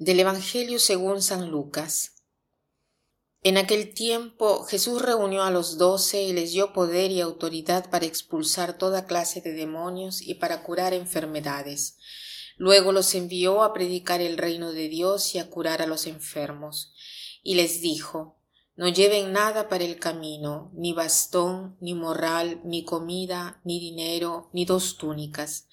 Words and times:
Del 0.00 0.18
Evangelio 0.18 0.78
según 0.78 1.20
San 1.20 1.50
Lucas. 1.50 2.22
En 3.42 3.58
aquel 3.58 3.92
tiempo 3.92 4.64
Jesús 4.64 5.02
reunió 5.02 5.42
a 5.42 5.50
los 5.50 5.76
doce 5.76 6.22
y 6.22 6.32
les 6.32 6.52
dio 6.52 6.72
poder 6.72 7.10
y 7.10 7.20
autoridad 7.20 7.90
para 7.90 8.06
expulsar 8.06 8.78
toda 8.78 9.04
clase 9.04 9.42
de 9.42 9.52
demonios 9.52 10.22
y 10.22 10.36
para 10.36 10.62
curar 10.62 10.94
enfermedades. 10.94 11.98
Luego 12.56 12.92
los 12.92 13.14
envió 13.14 13.62
a 13.62 13.74
predicar 13.74 14.22
el 14.22 14.38
reino 14.38 14.72
de 14.72 14.88
Dios 14.88 15.34
y 15.34 15.38
a 15.38 15.50
curar 15.50 15.82
a 15.82 15.86
los 15.86 16.06
enfermos. 16.06 16.94
Y 17.42 17.56
les 17.56 17.82
dijo, 17.82 18.39
No 18.80 18.88
lleven 18.88 19.34
nada 19.34 19.68
para 19.68 19.84
el 19.84 19.98
camino, 19.98 20.70
ni 20.72 20.94
bastón, 20.94 21.76
ni 21.82 21.92
morral, 21.92 22.62
ni 22.64 22.82
comida, 22.82 23.60
ni 23.62 23.78
dinero, 23.78 24.48
ni 24.54 24.64
dos 24.64 24.96
túnicas 24.96 25.68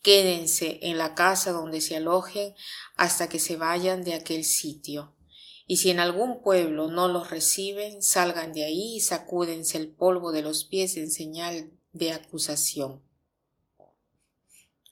Quédense 0.00 0.78
en 0.80 0.96
la 0.96 1.14
casa 1.14 1.52
donde 1.52 1.82
se 1.82 1.96
alojen 1.96 2.54
hasta 2.96 3.28
que 3.28 3.38
se 3.38 3.58
vayan 3.58 4.04
de 4.04 4.14
aquel 4.14 4.42
sitio. 4.42 5.14
Y 5.66 5.76
si 5.76 5.90
en 5.90 6.00
algún 6.00 6.40
pueblo 6.40 6.90
no 6.90 7.08
los 7.08 7.28
reciben, 7.28 8.00
salgan 8.00 8.54
de 8.54 8.64
ahí 8.64 8.96
y 8.96 9.00
sacúdense 9.00 9.76
el 9.76 9.90
polvo 9.90 10.32
de 10.32 10.40
los 10.40 10.64
pies 10.64 10.96
en 10.96 11.10
señal 11.10 11.72
de 11.92 12.12
acusación. 12.12 13.02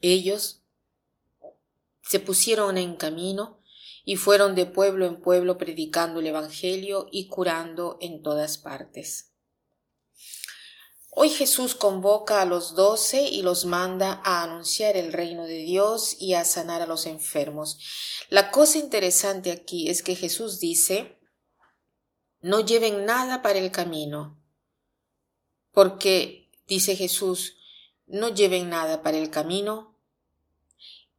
Ellos 0.02 0.60
se 2.02 2.20
pusieron 2.20 2.76
en 2.76 2.96
camino 2.96 3.63
y 4.04 4.16
fueron 4.16 4.54
de 4.54 4.66
pueblo 4.66 5.06
en 5.06 5.20
pueblo 5.20 5.58
predicando 5.58 6.20
el 6.20 6.26
Evangelio 6.26 7.08
y 7.10 7.28
curando 7.28 7.96
en 8.00 8.22
todas 8.22 8.58
partes. 8.58 9.32
Hoy 11.16 11.30
Jesús 11.30 11.76
convoca 11.76 12.42
a 12.42 12.44
los 12.44 12.74
doce 12.74 13.22
y 13.22 13.42
los 13.42 13.66
manda 13.66 14.20
a 14.24 14.42
anunciar 14.42 14.96
el 14.96 15.12
reino 15.12 15.44
de 15.44 15.58
Dios 15.58 16.16
y 16.18 16.34
a 16.34 16.44
sanar 16.44 16.82
a 16.82 16.86
los 16.86 17.06
enfermos. 17.06 17.78
La 18.30 18.50
cosa 18.50 18.78
interesante 18.78 19.52
aquí 19.52 19.88
es 19.88 20.02
que 20.02 20.16
Jesús 20.16 20.58
dice, 20.58 21.20
no 22.40 22.60
lleven 22.60 23.06
nada 23.06 23.42
para 23.42 23.60
el 23.60 23.70
camino, 23.70 24.42
porque, 25.70 26.50
dice 26.66 26.96
Jesús, 26.96 27.56
no 28.06 28.28
lleven 28.28 28.68
nada 28.68 29.02
para 29.02 29.16
el 29.16 29.30
camino. 29.30 29.93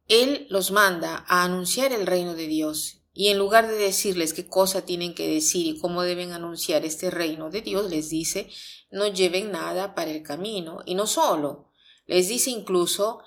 Él 0.08 0.46
los 0.50 0.70
manda 0.70 1.24
a 1.26 1.44
anunciar 1.44 1.92
el 1.92 2.06
reino 2.06 2.34
de 2.34 2.46
Dios 2.46 2.96
y 3.16 3.28
en 3.28 3.38
lugar 3.38 3.66
de 3.66 3.76
decirles 3.76 4.34
qué 4.34 4.46
cosa 4.46 4.84
tienen 4.84 5.14
que 5.14 5.26
decir 5.26 5.66
y 5.66 5.78
cómo 5.78 6.02
deben 6.02 6.32
anunciar 6.32 6.84
este 6.84 7.10
reino 7.10 7.48
de 7.48 7.62
Dios, 7.62 7.90
les 7.90 8.10
dice, 8.10 8.50
no 8.90 9.06
lleven 9.06 9.50
nada 9.50 9.94
para 9.94 10.10
el 10.10 10.22
camino. 10.22 10.80
Y 10.84 10.94
no 10.94 11.06
solo, 11.06 11.70
les 12.06 12.28
dice 12.28 12.50
incluso 12.50 13.20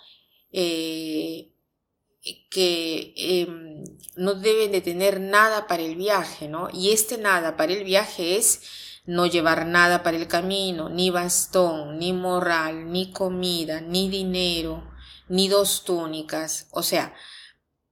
eh, 0.52 1.52
que 2.52 3.14
em, 3.18 3.84
no 4.16 4.36
deben 4.36 4.72
de 4.72 4.82
tener 4.82 5.20
nada 5.20 5.66
para 5.66 5.82
el 5.82 5.96
viaje, 5.96 6.48
¿no? 6.48 6.70
Y 6.72 6.92
este 6.92 7.18
nada 7.18 7.58
para 7.58 7.74
el 7.74 7.84
viaje 7.84 8.36
es 8.38 8.62
no 9.06 9.26
llevar 9.26 9.66
nada 9.66 10.04
para 10.04 10.18
el 10.18 10.28
camino, 10.28 10.90
ni 10.90 11.10
bastón, 11.10 11.98
ni 11.98 12.14
morral, 12.14 12.92
ni 12.92 13.12
comida, 13.12 13.82
ni 13.82 14.08
dinero, 14.08 14.84
ni 15.30 15.48
dos 15.48 15.84
túnicas. 15.86 16.68
O 16.72 16.84
sea, 16.84 17.14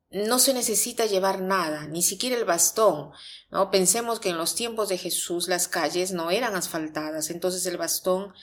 no 0.10 0.40
se 0.40 0.54
necesita 0.54 1.06
llevar 1.06 1.42
nada, 1.42 1.88
ni 1.88 2.02
siquiera 2.02 2.36
el 2.36 2.46
bastón. 2.46 3.12
¿no? 3.50 3.72
Pensemos 3.72 4.20
que 4.20 4.30
en 4.30 4.38
los 4.38 4.56
tiempos 4.56 4.90
de 4.90 4.98
Jesús 4.98 5.48
las 5.48 5.68
calles 5.68 6.12
no 6.12 6.32
eran 6.32 6.56
asfaltadas, 6.56 7.30
entonces 7.30 7.66
el 7.66 7.78
bastón 7.78 8.34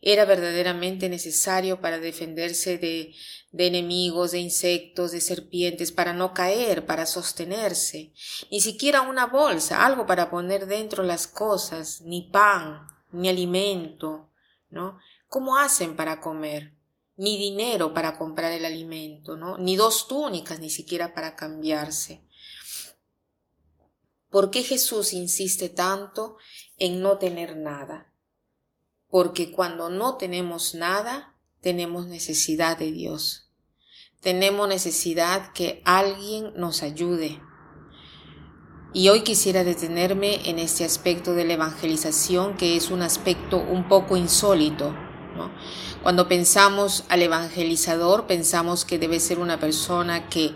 era 0.00 0.24
verdaderamente 0.24 1.08
necesario 1.08 1.80
para 1.80 2.00
defenderse 2.00 2.76
de, 2.76 3.14
de 3.52 3.66
enemigos, 3.68 4.32
de 4.32 4.40
insectos, 4.40 5.12
de 5.12 5.20
serpientes, 5.20 5.92
para 5.92 6.12
no 6.12 6.34
caer, 6.34 6.86
para 6.86 7.06
sostenerse. 7.06 8.12
Ni 8.50 8.60
siquiera 8.60 9.02
una 9.02 9.26
bolsa, 9.26 9.86
algo 9.86 10.04
para 10.04 10.28
poner 10.28 10.66
dentro 10.66 11.04
las 11.04 11.28
cosas, 11.28 12.00
ni 12.00 12.22
pan, 12.22 12.88
ni 13.12 13.28
alimento, 13.28 14.28
¿no? 14.70 14.98
¿Cómo 15.28 15.56
hacen 15.56 15.94
para 15.94 16.20
comer? 16.20 16.72
Ni 17.22 17.38
dinero 17.38 17.94
para 17.94 18.18
comprar 18.18 18.50
el 18.50 18.64
alimento. 18.64 19.36
Ni 19.56 19.76
dos 19.76 20.08
túnicas 20.08 20.58
ni 20.58 20.70
siquiera 20.70 21.14
para 21.14 21.36
cambiarse. 21.36 22.20
¿Por 24.28 24.50
qué 24.50 24.64
Jesús 24.64 25.12
insiste 25.12 25.68
tanto 25.68 26.36
en 26.78 27.00
no 27.00 27.18
tener 27.18 27.56
nada? 27.56 28.12
Porque 29.08 29.52
cuando 29.52 29.88
no 29.88 30.16
tenemos 30.16 30.74
nada, 30.74 31.36
tenemos 31.60 32.08
necesidad 32.08 32.76
de 32.76 32.90
Dios. 32.90 33.52
Tenemos 34.20 34.66
necesidad 34.66 35.52
que 35.52 35.80
alguien 35.84 36.52
nos 36.56 36.82
ayude. 36.82 37.40
Y 38.92 39.10
hoy 39.10 39.22
quisiera 39.22 39.62
detenerme 39.62 40.50
en 40.50 40.58
este 40.58 40.84
aspecto 40.84 41.34
de 41.34 41.44
la 41.44 41.52
evangelización, 41.52 42.56
que 42.56 42.76
es 42.76 42.90
un 42.90 43.00
aspecto 43.00 43.58
un 43.58 43.86
poco 43.88 44.16
insólito, 44.16 44.92
cuando 46.02 46.28
pensamos 46.28 47.04
al 47.08 47.22
evangelizador, 47.22 48.26
pensamos 48.26 48.84
que 48.84 48.98
debe 48.98 49.20
ser 49.20 49.38
una 49.38 49.58
persona 49.58 50.28
que, 50.28 50.54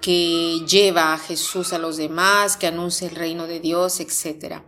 que 0.00 0.60
lleva 0.66 1.12
a 1.12 1.18
Jesús 1.18 1.72
a 1.72 1.78
los 1.78 1.96
demás, 1.96 2.56
que 2.56 2.66
anuncia 2.66 3.08
el 3.08 3.14
reino 3.14 3.46
de 3.46 3.60
Dios, 3.60 4.00
etc. 4.00 4.62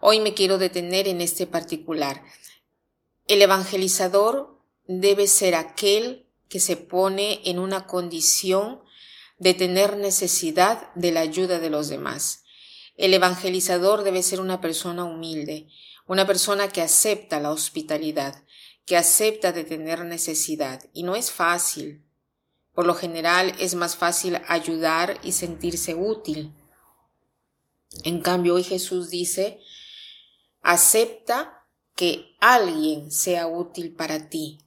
Hoy 0.00 0.20
me 0.20 0.34
quiero 0.34 0.58
detener 0.58 1.08
en 1.08 1.20
este 1.20 1.46
particular. 1.46 2.22
El 3.26 3.40
evangelizador 3.42 4.60
debe 4.86 5.26
ser 5.26 5.54
aquel 5.54 6.26
que 6.48 6.60
se 6.60 6.76
pone 6.76 7.40
en 7.44 7.58
una 7.58 7.86
condición 7.86 8.82
de 9.38 9.54
tener 9.54 9.96
necesidad 9.96 10.92
de 10.94 11.12
la 11.12 11.20
ayuda 11.20 11.58
de 11.58 11.70
los 11.70 11.88
demás. 11.88 12.44
El 12.96 13.14
evangelizador 13.14 14.04
debe 14.04 14.22
ser 14.22 14.40
una 14.40 14.60
persona 14.60 15.04
humilde, 15.04 15.68
una 16.06 16.26
persona 16.26 16.68
que 16.68 16.82
acepta 16.82 17.40
la 17.40 17.50
hospitalidad, 17.50 18.44
que 18.86 18.96
acepta 18.96 19.52
de 19.52 19.64
tener 19.64 20.04
necesidad 20.04 20.84
y 20.92 21.02
no 21.02 21.16
es 21.16 21.30
fácil. 21.30 22.04
Por 22.74 22.86
lo 22.86 22.94
general 22.94 23.54
es 23.58 23.74
más 23.74 23.96
fácil 23.96 24.40
ayudar 24.48 25.18
y 25.22 25.32
sentirse 25.32 25.94
útil. 25.94 26.52
En 28.02 28.20
cambio, 28.20 28.54
hoy 28.54 28.64
Jesús 28.64 29.10
dice, 29.10 29.60
acepta 30.60 31.64
que 31.94 32.36
alguien 32.40 33.10
sea 33.10 33.46
útil 33.46 33.94
para 33.94 34.28
ti. 34.28 34.58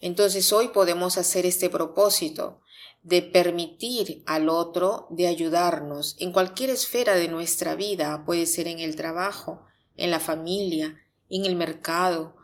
Entonces 0.00 0.52
hoy 0.52 0.68
podemos 0.68 1.18
hacer 1.18 1.46
este 1.46 1.70
propósito 1.70 2.60
de 3.02 3.22
permitir 3.22 4.22
al 4.26 4.48
otro 4.48 5.06
de 5.10 5.26
ayudarnos 5.26 6.16
en 6.18 6.32
cualquier 6.32 6.70
esfera 6.70 7.14
de 7.14 7.28
nuestra 7.28 7.74
vida, 7.74 8.24
puede 8.26 8.46
ser 8.46 8.68
en 8.68 8.80
el 8.80 8.96
trabajo, 8.96 9.64
en 9.96 10.10
la 10.10 10.20
familia, 10.20 11.00
en 11.30 11.46
el 11.46 11.56
mercado, 11.56 12.37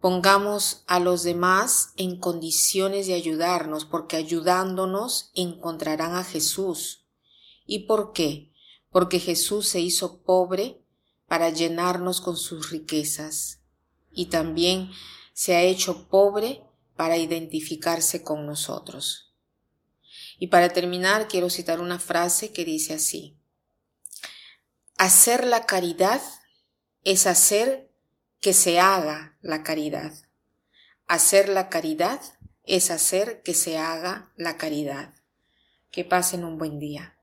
Pongamos 0.00 0.82
a 0.86 0.98
los 0.98 1.22
demás 1.24 1.92
en 1.96 2.18
condiciones 2.18 3.06
de 3.06 3.14
ayudarnos, 3.14 3.84
porque 3.84 4.16
ayudándonos 4.16 5.30
encontrarán 5.34 6.14
a 6.14 6.24
Jesús. 6.24 7.04
¿Y 7.66 7.80
por 7.80 8.12
qué? 8.12 8.50
Porque 8.90 9.20
Jesús 9.20 9.68
se 9.68 9.80
hizo 9.80 10.22
pobre 10.22 10.82
para 11.28 11.50
llenarnos 11.50 12.22
con 12.22 12.36
sus 12.36 12.70
riquezas 12.70 13.60
y 14.10 14.26
también 14.26 14.90
se 15.34 15.54
ha 15.54 15.62
hecho 15.62 16.08
pobre 16.08 16.64
para 16.96 17.18
identificarse 17.18 18.22
con 18.22 18.46
nosotros. 18.46 19.34
Y 20.38 20.46
para 20.46 20.70
terminar 20.70 21.28
quiero 21.28 21.50
citar 21.50 21.80
una 21.80 21.98
frase 21.98 22.52
que 22.52 22.64
dice 22.64 22.94
así, 22.94 23.36
Hacer 24.96 25.46
la 25.46 25.66
caridad 25.66 26.20
es 27.04 27.26
hacer 27.26 27.89
que 28.40 28.54
se 28.54 28.80
haga 28.80 29.36
la 29.42 29.62
caridad. 29.62 30.12
Hacer 31.06 31.48
la 31.48 31.68
caridad 31.68 32.20
es 32.64 32.90
hacer 32.90 33.42
que 33.42 33.52
se 33.52 33.78
haga 33.78 34.32
la 34.36 34.56
caridad. 34.56 35.14
Que 35.90 36.04
pasen 36.04 36.44
un 36.44 36.56
buen 36.56 36.78
día. 36.78 37.19